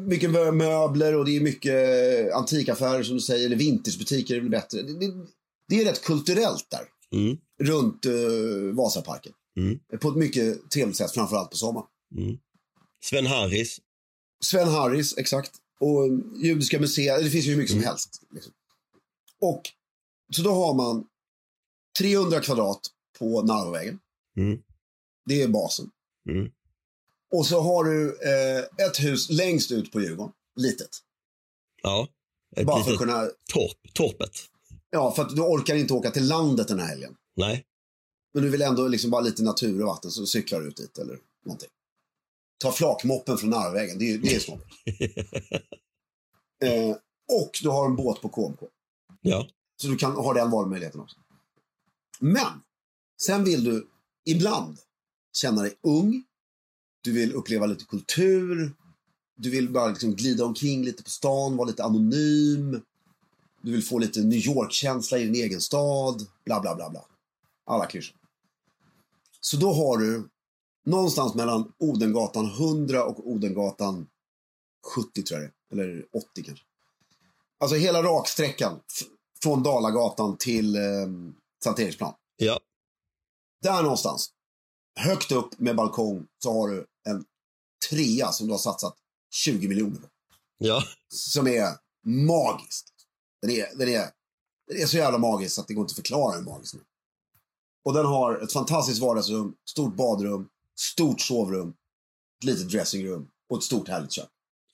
[0.09, 3.47] mycket mö- möbler och det är mycket antikaffärer som du säger.
[3.47, 4.83] Eller vintagebutiker är väl bättre.
[4.83, 5.13] Det, det,
[5.69, 7.19] det är rätt kulturellt där.
[7.21, 7.37] Mm.
[7.63, 9.33] Runt uh, Vasaparken.
[9.57, 9.79] Mm.
[10.01, 11.87] På ett mycket trevligt sätt, framförallt på sommaren.
[12.17, 12.39] Mm.
[13.05, 13.81] Sven Harris.
[14.41, 15.53] Sven Harris, exakt.
[15.81, 16.09] Och
[16.43, 18.23] Judiska museet, det finns ju hur mycket som helst.
[18.31, 18.53] Liksom.
[19.41, 19.63] Och
[20.37, 21.07] så då har man
[21.99, 22.81] 300 kvadrat
[23.19, 23.99] på Narvavägen.
[24.37, 24.63] Mm.
[25.25, 25.91] Det är basen.
[26.29, 26.51] Mm.
[27.33, 30.99] Och så har du eh, ett hus längst ut på Djurgården, litet.
[31.83, 32.09] Ja.
[32.57, 34.37] Ett Bara för att kunna, torp, torpet.
[34.91, 37.17] ja för att du orkar inte åka till landet den här helgen.
[37.37, 37.65] Nej.
[38.35, 40.99] Men du vill ändå liksom bara lite natur och vatten så cyklar du ut dit
[40.99, 41.69] eller någonting.
[42.59, 44.73] Ta flakmoppen från Narvavägen, det är, det är snobbigt.
[46.65, 46.97] eh,
[47.33, 48.61] och du har en båt på KMK.
[49.21, 49.47] Ja.
[49.77, 51.17] Så du kan ha den valmöjligheten också.
[52.21, 52.63] Men,
[53.23, 53.89] sen vill du
[54.25, 54.79] ibland
[55.37, 56.25] känna dig ung.
[57.03, 58.75] Du vill uppleva lite kultur.
[59.37, 62.83] Du vill bara liksom glida omkring lite på stan, vara lite anonym.
[63.63, 66.27] Du vill få lite New York-känsla i din egen stad.
[66.45, 67.05] Bla, bla, bla, bla.
[67.67, 68.17] Alla klyschor.
[69.41, 70.29] Så då har du
[70.89, 74.07] någonstans mellan Odengatan 100 och Odengatan
[74.95, 75.55] 70 tror jag det.
[75.73, 76.65] Eller 80 kanske.
[77.61, 78.81] Alltså hela raksträckan
[79.43, 80.83] från Dalagatan till eh,
[81.65, 82.15] Sankt Eriksplan.
[82.37, 82.61] Ja.
[83.63, 84.31] Där någonstans,
[85.01, 87.25] högt upp med balkong, så har du en
[87.91, 88.97] trea som du har satsat
[89.31, 90.09] 20 miljoner på.
[90.59, 90.83] Ja.
[91.15, 91.69] Som är
[92.07, 92.93] magiskt.
[93.43, 94.11] Den är, den är,
[94.69, 96.87] den är så jävla magisk att det går inte att förklara hur magisk den är.
[97.85, 100.49] Och den har ett fantastiskt vardagsrum, stort badrum,
[100.81, 101.69] stort sovrum,
[102.39, 104.25] ett litet dressingrum och ett stort härligt kök.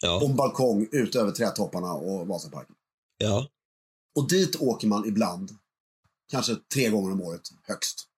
[0.03, 0.25] Och Ja.
[0.25, 2.77] en balkong ut över trädtopparna och Vasaparken.
[3.19, 3.49] Ja.
[4.15, 5.57] Och dit åker man ibland,
[6.31, 8.09] kanske tre gånger om året högst.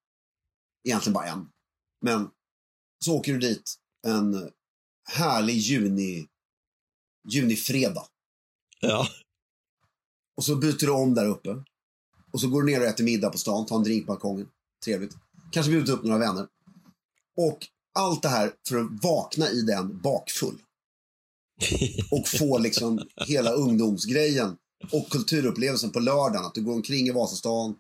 [0.85, 1.49] Egentligen bara en.
[2.01, 2.31] Men
[3.05, 3.75] så åker du dit
[4.07, 4.51] en
[5.09, 6.29] härlig juni,
[7.29, 8.07] junifredag.
[8.81, 9.09] Ja.
[10.37, 11.65] Och så byter du om där uppe.
[12.33, 14.49] Och så går du ner och äter middag på stan, tar en drink på balkongen.
[14.85, 15.17] Trevligt.
[15.53, 16.49] Kanske bjuder upp några vänner.
[17.37, 20.59] Och allt det här för att vakna i den bakfull.
[22.11, 24.57] Och få liksom hela ungdomsgrejen
[24.93, 26.47] och kulturupplevelsen på lördagen.
[26.47, 27.77] Att du går omkring i Vasastan,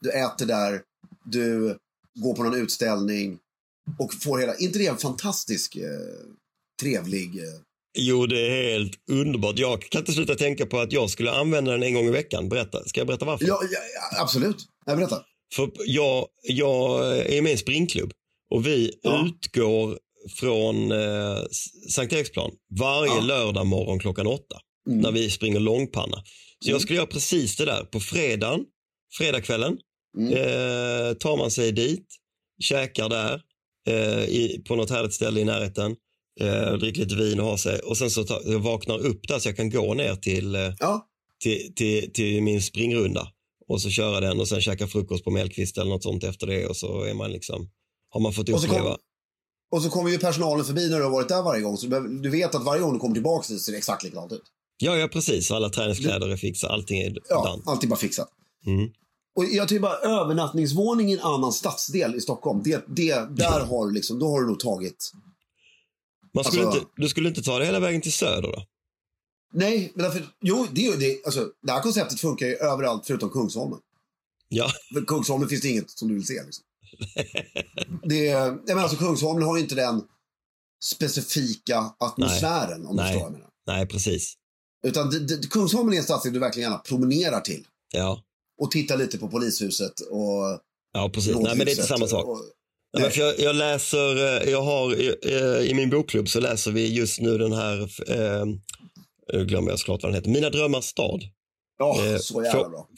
[0.00, 0.82] du äter där,
[1.24, 1.78] du
[2.14, 3.38] går på någon utställning
[3.98, 5.82] och får hela, inte det en fantastisk eh,
[6.80, 7.60] trevlig eh,
[7.98, 9.58] Jo, det är helt underbart.
[9.58, 12.48] Jag kan inte sluta tänka på att jag skulle använda den en gång i veckan.
[12.48, 12.84] Berätta.
[12.84, 13.46] Ska jag berätta varför?
[13.46, 14.56] Ja, ja, absolut.
[14.86, 15.22] Jag berätta.
[15.54, 18.12] För jag, jag är med i en springklubb
[18.50, 19.26] och vi Ja.
[19.26, 19.98] utgår
[20.38, 21.42] från eh,
[21.90, 23.20] Sankt Eriksplan varje Ja.
[23.20, 24.56] lördag morgon klockan åtta
[24.88, 25.00] Mm.
[25.00, 26.16] när vi springer långpanna.
[26.16, 26.74] Så Mm.
[26.74, 28.64] jag skulle göra precis det där på fredagen,
[29.18, 29.78] fredagskvällen.
[30.18, 30.32] Mm.
[30.32, 32.06] Eh, tar man sig dit,
[32.62, 33.40] käkar där
[33.88, 35.96] eh, i, på något härligt ställe i närheten,
[36.40, 39.38] eh, dricker lite vin och har sig och sen så tar, jag vaknar upp där
[39.38, 41.06] så jag kan gå ner till, eh, Ja,
[41.42, 43.28] till, till, till min springrunda
[43.68, 46.66] och så köra den och sen käka frukost på Mellqvist eller något sånt efter det
[46.66, 47.70] och så är man liksom,
[48.10, 48.96] har man fått Och så uppleva.
[49.72, 51.76] och så kommer ju personalen förbi när du har varit där varje gång.
[51.76, 51.86] Så
[52.22, 54.42] du, vet att varje gång du kommer tillbaka så ser det exakt likadant ut.
[54.78, 55.50] Ja, ja precis.
[55.50, 57.62] Alla träningskläder är fixade, allting är Ja, dant.
[57.68, 58.28] allt är bara fixat.
[58.66, 58.90] Mm.
[59.36, 62.62] Och jag tycker bara övernattningsvåning i en annan stadsdel i Stockholm.
[62.64, 65.12] Det, det, där har du liksom, då har du nog tagit...
[66.34, 68.64] Man skulle Alltså- inte, du skulle inte ta det hela vägen till söder då?
[69.52, 73.78] Nej, men därför, jo, det, det, alltså, det här konceptet funkar ju överallt förutom Kungsholmen.
[74.48, 76.42] Ja, För Kungsholmen finns det inget som du vill se.
[76.44, 76.64] Liksom.
[78.08, 80.02] det, jag menar, alltså, Kungsholmen har ju inte den
[80.84, 83.12] specifika atmosfären, om du Nej.
[83.12, 83.50] förstår vad jag menar.
[83.66, 84.34] nej precis.
[84.86, 87.66] Utan det, det, Kungsholmen är en stadsdel du verkligen gärna promenerar till.
[87.92, 88.22] Ja,
[88.62, 90.60] Och tittar lite på polishuset och
[90.92, 91.36] ja precis.
[91.36, 92.26] Nej, men det är inte samma sak.
[92.26, 92.42] Och,
[92.92, 94.92] Nej, men för jag, jag läser, eh, jag har
[95.26, 98.44] eh, i min bokklubb så läser vi just nu den här, eh,
[99.32, 101.22] nu glömmer jag såklart vad den heter, Mina drömmars stad.
[101.80, 102.88] Ja, Eh, så jävla bra.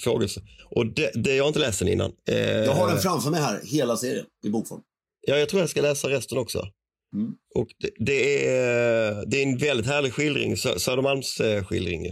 [0.71, 2.13] Och det, det jag inte läst den innan.
[2.29, 4.81] Eh, Jag har den framför mig här, hela serien, i bokform.
[5.27, 6.67] Ja, jag tror jag ska läsa resten också.
[7.15, 7.33] Mm.
[7.55, 12.07] Och det, det, är, det är en väldigt härlig skildring, Sö- Södermalms eh, skildring.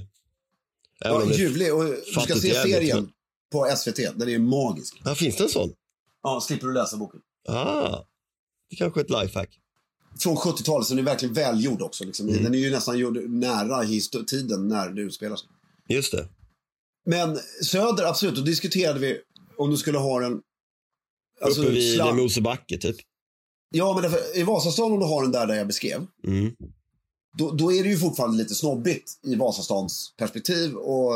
[1.01, 1.75] Ja, ljuvlig.
[1.75, 3.11] Och du ska se serien men-
[3.53, 3.97] på SVT.
[4.19, 5.01] Den är magisk.
[5.05, 5.73] Ja, finns det en sån?
[6.23, 7.21] Ja, slipper du läsa boken.
[7.49, 8.05] Ah,
[8.71, 9.49] det kanske är ett lifehack.
[10.21, 12.05] Från 70-talet, så den är verkligen välgjord också.
[12.05, 12.29] Liksom.
[12.29, 12.45] Mm.
[12.45, 13.85] Den är ju nästan gjord nära
[14.27, 15.49] tiden när det utspelar sig.
[15.89, 16.29] Just det.
[17.07, 18.35] Men Söder, absolut.
[18.35, 19.21] Då diskuterade vi
[19.57, 20.41] om du skulle ha den...
[21.41, 22.97] Alltså, Uppe vid slang- Mosebacke typ.
[23.71, 26.07] Ja, men därför, i Vasastan om du har den där, där jag beskrev.
[26.27, 26.53] Mm.
[27.39, 30.75] Då, då är det ju fortfarande lite snobbigt i Vasastans perspektiv.
[30.75, 31.15] Och,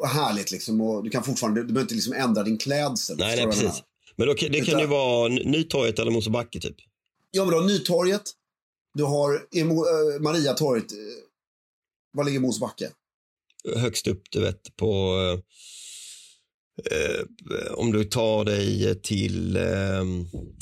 [0.00, 0.80] och härligt liksom.
[0.80, 3.16] Och du kan fortfarande, du behöver inte liksom ändra din klädsel.
[3.18, 3.82] Nej, nej, precis.
[4.16, 6.76] Men då, det kan ju vara Nytorget eller Mosebacke typ.
[7.30, 8.22] Ja, men du har Nytorget.
[8.94, 9.64] Du har eh,
[10.20, 10.92] Mariatorget.
[10.92, 10.98] eh,
[12.12, 12.90] Var ligger Mosebacke?
[13.76, 15.16] Högst upp, du vet, på...
[16.90, 20.04] Eh, eh, om du tar dig till eh,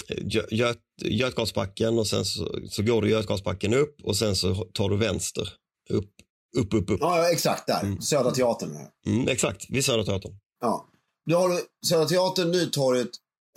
[0.08, 4.88] Gö- Göt, Götgatsbacken och sen så, så går du Götgatsbacken upp och sen så tar
[4.88, 5.48] du vänster.
[5.90, 6.10] Upp,
[6.56, 6.98] upp, upp, upp.
[7.00, 7.80] Ja, exakt där.
[7.82, 8.00] Mm.
[8.00, 8.76] Södra Teatern.
[9.06, 10.32] Mm, exakt, vid Södra Teatern.
[10.60, 10.88] Ja.
[11.26, 13.10] Du har Södra Teatern, Nytorget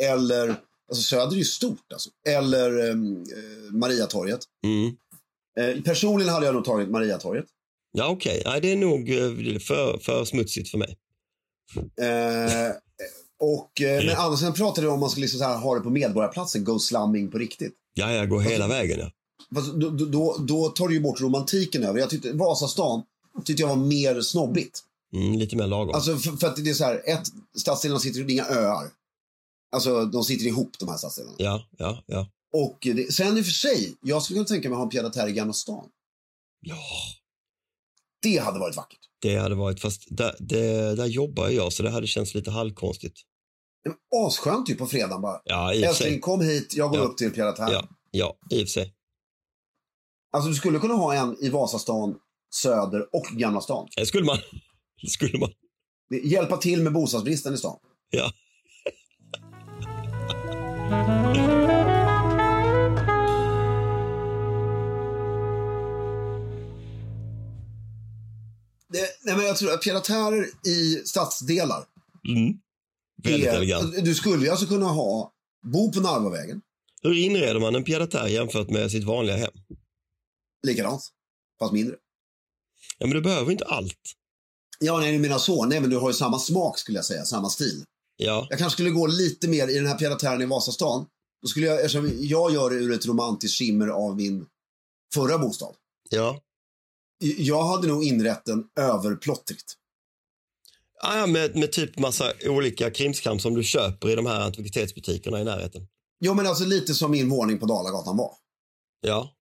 [0.03, 0.55] eller...
[0.89, 2.09] Alltså Söder är ju stort alltså.
[2.27, 4.39] Eller ehm, eh, Mariatorget.
[4.63, 4.95] Mm.
[5.59, 7.45] Eh, personligen hade jag nog tagit Mariatorget.
[7.97, 8.41] Ja, okej.
[8.45, 10.97] Nej, det är nog eh, för, för smutsigt för mig.
[12.01, 12.71] Eh,
[13.39, 15.89] och, eh, men annars sen pratade om man skulle liksom så här, ha det på
[15.89, 17.73] Medborgarplatsen, go slumming på riktigt.
[17.93, 18.99] Ja, jag går hela vägen.
[18.99, 19.11] Ja.
[19.55, 21.99] Fast då, då- då, tar du ju bort romantiken över.
[21.99, 23.03] Jag tyckte Vasastan
[23.45, 24.79] tyckte jag var mer snobbigt.
[25.13, 25.95] Mm, lite mer lagom.
[25.95, 27.27] Alltså för, för att det är så här, ett,
[27.57, 28.91] stadsdelarna sitter är inga öar.
[29.75, 31.35] Alltså de sitter ihop de här stadsdelarna.
[31.39, 32.27] Ja, ja, ja.
[32.53, 35.11] Och det, sen i och för sig, jag skulle kunna tänka mig att ha en
[35.11, 35.85] pied i Gamla stan.
[36.61, 36.77] Ja,
[38.25, 38.99] Det hade varit vackert.
[39.21, 43.19] det hade varit, fast där, det, där jobbar jag så det hade känts lite halvkonstigt.
[44.27, 45.41] Asskönt ju på fredagen bara.
[45.45, 47.05] Ja, Älskling, kom hit, jag går Ja.
[47.05, 47.55] upp till terre.
[47.57, 48.93] Ja, ja, i och för sig.
[50.33, 52.15] Alltså du skulle kunna ha en i Vasastan,
[52.55, 53.87] Söder och Gamla stan.
[53.97, 54.37] Det skulle man.
[55.01, 55.49] Det skulle man.
[56.23, 57.77] Hjälpa till med bostadsbristen i stan.
[58.09, 58.31] Ja.
[69.25, 71.85] nej men jag tror att terre i stadsdelar.
[72.27, 72.53] Mm.
[73.23, 74.05] Väldigt är- elegant.
[74.05, 75.31] Du skulle alltså kunna ha
[75.73, 76.61] bo på Narvavägen,
[77.01, 79.51] Hur inreder man en pied jämfört med sitt vanliga hem?
[80.67, 81.01] likadant,
[81.59, 81.95] fast mindre.
[82.97, 83.97] Ja, men du behöver inte allt.
[84.79, 85.65] Ja, nej, du menar så.
[85.65, 87.83] Nej, men du har ju samma smak skulle jag säga, samma stil.
[88.17, 91.05] Ja, Jag kanske skulle gå lite mer i den här pied i Vasastan.
[91.41, 94.45] Då skulle jag, eftersom jag gör det ur ett romantiskt skimmer av min
[95.13, 95.75] förra bostad.
[96.09, 96.41] ja.
[97.19, 99.73] Jag hade nog inrett den överplottrigt.
[101.03, 105.43] Ja, med, med typ massa olika krimskram som du köper i de här antikvitetsbutikerna i
[105.43, 105.87] närheten.
[106.19, 108.31] Jo, men alltså lite som min våning på Dalagatan var.
[109.01, 109.35] Ja,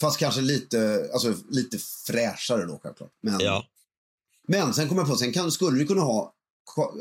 [0.00, 3.12] Fast kanske lite, alltså, lite fräschare då självklart.
[3.22, 3.66] Men, ja,
[4.48, 6.34] men sen kom jag på, sen kan, skulle du kunna ha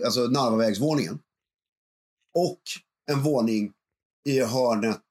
[0.06, 1.20] alltså, Narvavägsvåningen
[2.34, 2.62] och
[3.12, 3.72] en våning
[4.26, 5.02] i hörnet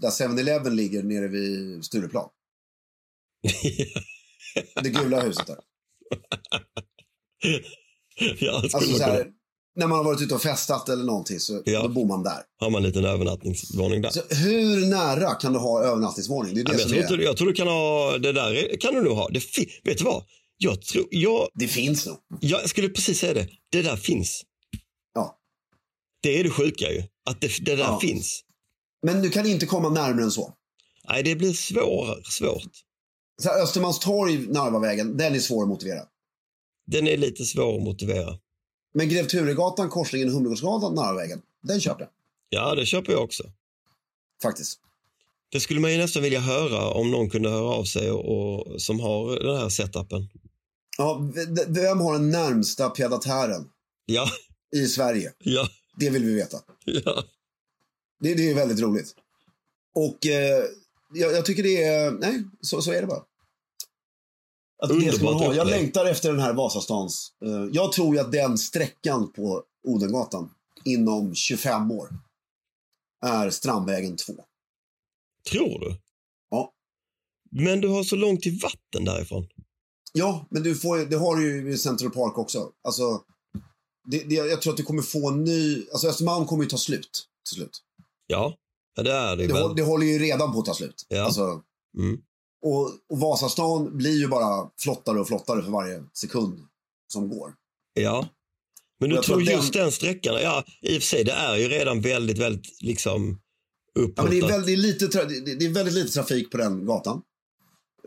[0.00, 2.28] där 7-Eleven ligger nere vid Stureplan.
[4.82, 5.56] Det gula huset där.
[8.38, 8.52] ja.
[8.62, 9.26] Alltså så här,
[9.76, 11.82] när man har varit ute och festat eller någonting så Ja.
[11.82, 12.42] då bor man där.
[12.60, 14.10] har man en liten övernattningsvåning där.
[14.10, 16.54] Så hur nära kan du ha övernattningsvåning?
[16.54, 17.12] Det är det Ja, jag, som tror är...
[17.12, 19.28] inte, jag tror du kan ha, det där är- kan du nog ha.
[19.28, 19.42] Det
[19.84, 20.24] vet du vad?
[20.56, 22.16] Jag, tror, jag, Det finns nog.
[22.40, 23.48] jag skulle precis säga det.
[23.70, 24.42] Det där finns.
[25.14, 25.38] Ja.
[26.22, 27.02] Det är det sjuka ju.
[27.30, 28.00] Att det, det där Ja.
[28.00, 28.40] finns.
[29.06, 30.54] Men du kan inte komma närmare än så.
[31.08, 32.62] Nej, det blir svår, svårt.
[33.40, 36.02] Så Östermalmstorg, Narvavägen, den är svår att motivera.
[36.86, 38.38] Den är lite svår att motivera.
[38.94, 42.10] Men Grev Turegatan, korsningen Humlegårdsgatan, Narvavägen, den köper jag.
[42.48, 43.44] Ja, det köper jag också.
[44.42, 44.78] Faktiskt.
[45.52, 48.82] Det skulle man ju nästan vilja höra om någon kunde höra av sig och, och
[48.82, 50.28] som har den här setupen.
[50.98, 51.30] Ja,
[51.68, 53.68] vem har den närmsta piadatären
[54.06, 54.26] Ja,
[54.76, 55.32] i Sverige?
[55.38, 56.58] ja, Det vill vi veta.
[56.84, 57.24] ja.
[58.20, 59.14] Det, det är väldigt roligt.
[59.94, 60.64] Och eh,
[61.14, 62.10] jag, jag tycker det är...
[62.10, 63.22] Nej, så, så är det bara.
[64.82, 65.54] Att det ska man Underbart ha.
[65.54, 67.32] Jag längtar efter den här Vasastans.
[67.44, 70.50] Eh, jag tror ju att den sträckan på Odengatan
[70.84, 72.08] inom 25 år
[73.26, 74.32] är Strandvägen 2.
[75.50, 75.96] Tror du?
[76.50, 76.72] Ja.
[77.50, 79.48] Men du har så långt till vatten därifrån.
[80.12, 82.72] Ja, men du får, det har du ju i Central Park också.
[82.84, 83.22] Alltså,
[84.04, 85.86] det, det, jag tror att du kommer få en ny...
[85.92, 87.78] Alltså Östermalm kommer ju ta slut till slut.
[88.26, 88.54] Ja,
[88.96, 89.74] det är det, Det, väl.
[89.76, 91.06] det håller ju redan på att ta slut.
[91.08, 91.24] Ja.
[91.24, 91.62] Alltså,
[91.98, 92.20] Mm.
[92.62, 96.60] Och, och Vasastan blir ju bara flottare och flottare för varje sekund
[97.12, 97.54] som går.
[97.94, 98.28] Ja.
[99.00, 99.92] Men du tror tror just den...
[99.92, 103.40] sträckan, ja i och för sig det är ju redan väldigt, väldigt liksom
[103.94, 104.24] Ja, uppåt.
[104.24, 105.24] men det, är väldigt, lite,
[105.58, 107.22] det, är väldigt lite trafik på den gatan.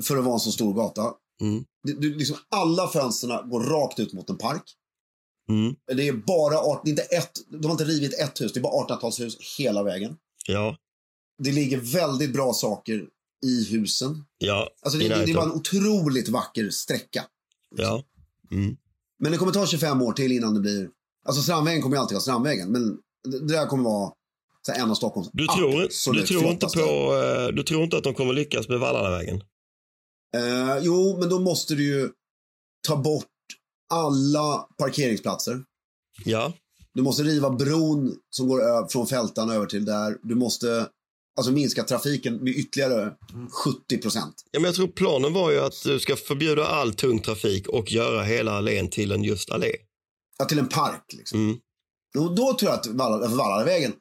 [0.02, 1.14] För att vara en så stor gata.
[1.42, 1.66] Mm.
[1.84, 4.64] Det, du, liksom, alla fönsterna går rakt ut mot en park.
[5.50, 5.76] Mm.
[5.88, 8.62] Det är bara, det är inte ett, de har inte rivit ett hus, det är
[8.62, 10.18] bara 1800-talshus hela vägen.
[10.48, 10.78] Ja,
[11.44, 13.08] Det ligger väldigt bra saker
[13.44, 14.26] i husen.
[14.38, 17.26] ja, Alltså det, det, det bara en otroligt vacker sträcka.
[17.76, 18.04] ja.
[18.52, 18.78] Mm.
[19.20, 20.90] Men det kommer ta 25 år till innan det blir...
[21.26, 24.12] Alltså Strandvägen kommer ju alltid vara Strandvägen, men det, där kommer vara
[24.68, 27.98] här, en av Stockholms Du, tror, absolut du, tror inte på, eh, du tror inte
[27.98, 29.44] att de kommer lyckas med Vallalavägen?
[30.36, 32.10] Eh, jo, men då måste du ju
[32.88, 33.28] ta bort
[33.90, 35.64] alla parkeringsplatser.
[36.26, 36.54] Ja,
[36.94, 40.18] Du måste riva bron som går från Fältan över till där.
[40.24, 40.88] Du måste
[41.36, 43.14] alltså minska trafiken med ytterligare
[43.88, 44.36] 70 procent.
[44.52, 47.92] ja men jag tror planen var ju att du ska förbjuda all tung trafik och
[47.92, 49.72] göra hela allén till en just allé.
[50.38, 51.40] Ja, till en park liksom.
[51.40, 51.58] Mm.
[52.18, 53.94] Och då tror jag att Valla- Vallavägen,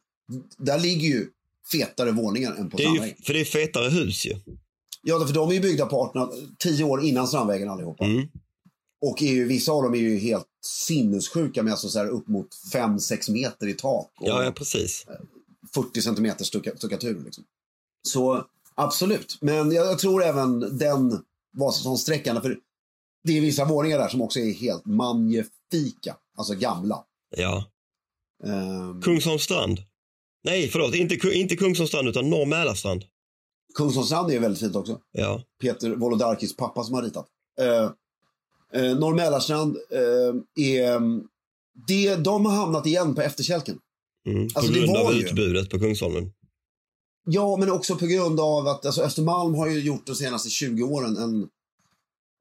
[0.59, 1.27] där ligger ju
[1.73, 3.16] fetare våningar än på Det är ju, Strandvägen.
[3.25, 4.35] för det är fetare hus ju.
[5.03, 8.05] Ja, för de är ju byggda på 18, 10 år innan Strandvägen allihopa.
[8.05, 8.29] Mm.
[9.05, 10.47] Och är ju, vissa av dem är ju helt
[10.87, 14.11] sinnessjuka med alltså så här upp mot 5-6 meter i tak.
[14.21, 15.07] Och Ja, ja, precis.
[15.74, 17.24] 40 centimeter stucka, stuckatur.
[17.24, 17.44] Liksom.
[18.08, 19.38] Så absolut.
[19.40, 22.58] Men jag, jag tror även den Vasaståndssträckan, för
[23.24, 26.16] det är vissa våningar där som också är helt magnifika.
[26.37, 27.04] Alltså gamla.
[27.37, 27.64] Ja.
[28.44, 29.78] Um, Kungsholms strand.
[30.44, 33.04] Nej, förlåt, inte, inte Kungsholms strand utan Norr Mälarstrand.
[33.74, 35.00] Kungsholmsstrand är väldigt fint också.
[35.12, 37.26] Ja, Peter Wolodarskis pappa som har ritat.
[37.61, 37.90] Uh,
[38.82, 41.22] uh, Norr Mälarstrand eh, är...
[41.87, 43.78] Det, de har hamnat igen på efterkälken.
[44.26, 44.48] Mm.
[44.48, 46.32] på Alltså, det grund av ju- utbudet på Kungsholmen.
[47.24, 50.83] Ja, men också på grund av att alltså, Östermalm har ju gjort de senaste 20
[50.83, 51.48] åren en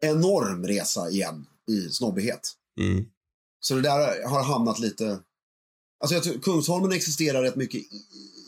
[0.02, 2.52] enorm resa igen i snobbighet.
[2.80, 3.06] Mm.
[3.60, 5.20] Så det där har hamnat lite...
[6.00, 7.90] Alltså jag tror Kungsholmen existerar rätt mycket i,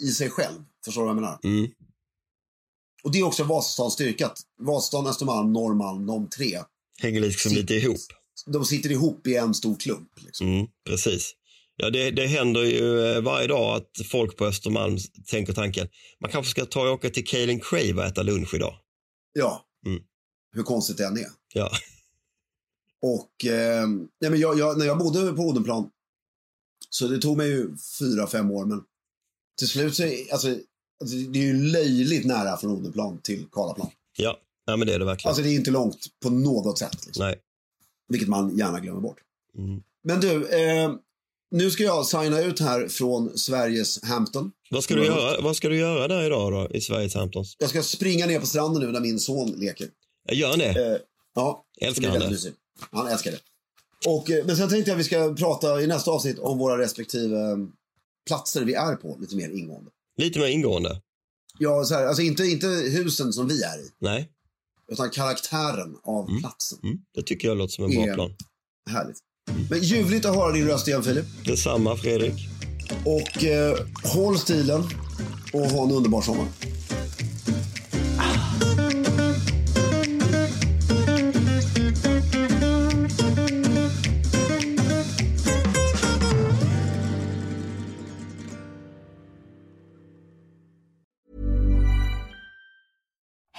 [0.01, 0.63] i sig själv.
[0.85, 1.39] Förstår du vad jag menar?
[1.43, 1.71] Mm.
[3.03, 4.25] Och det är också Vasastans styrka.
[4.25, 6.59] att Vasastan, Östermalm, Norrmalm, de tre.
[6.99, 7.99] Hänger liksom Sitt- lite ihop.
[8.45, 10.09] De sitter ihop i en stor klump.
[10.21, 10.47] Liksom.
[10.47, 11.31] Mm, precis.
[11.75, 14.97] Ja, det, det händer ju eh, varje dag att folk på Östermalm
[15.27, 15.87] tänker tanken,
[16.21, 18.75] man kanske ska ta och åka till Kaelin Crave och äta lunch idag.
[19.33, 19.65] Ja.
[19.85, 20.03] Mm.
[20.55, 21.27] Hur konstigt det än är.
[21.53, 21.71] Ja,
[23.01, 23.87] Och eh,
[24.21, 25.89] nej, men jag, jag, när jag bodde på Odenplan,
[26.89, 27.69] så det tog mig ju
[27.99, 28.83] fyra, fem år, men
[29.59, 30.47] till slut så är alltså,
[31.01, 33.89] alltså, det är ju löjligt nära från Odenplan till Karlaplan.
[34.17, 35.29] Ja, ja men det är det verkligen.
[35.29, 37.05] Alltså det är inte långt på något sätt.
[37.05, 37.25] Liksom.
[37.25, 37.39] Nej.
[38.07, 39.19] Vilket man gärna glömmer bort.
[39.57, 39.83] Mm.
[40.03, 40.95] Men du, eh,
[41.53, 44.51] nu ska jag signa ut här från Sveriges Hampton.
[44.69, 47.55] Vad ska, du göra, vad ska du göra där idag då, i Sveriges Hamptons?
[47.59, 49.87] Jag ska springa ner på stranden nu där min son leker.
[50.31, 50.93] Gör det?
[50.93, 50.97] Eh,
[51.35, 52.53] ja, Älskar han det?
[52.91, 53.39] Han älskar det.
[54.09, 56.77] Och, eh, men sen tänkte jag att vi ska prata i nästa avsnitt om våra
[56.77, 57.57] respektive eh,
[58.27, 59.91] platser vi är på lite mer ingående.
[60.17, 61.01] Lite mer ingående?
[61.59, 64.29] Ja, så här, alltså inte, inte husen som vi är i, Nej?
[64.91, 66.79] utan karaktären av platsen.
[66.83, 66.97] Mm.
[67.15, 68.35] Det tycker jag låter som en bra plan.
[68.89, 69.17] Härligt.
[69.69, 71.25] Men ljuvligt att höra din röst igen Filip.
[71.45, 72.33] Detsamma Fredrik.
[73.05, 74.83] Och eh, håll stilen
[75.53, 76.45] och ha en underbar sommar.